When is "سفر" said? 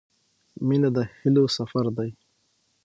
1.57-1.85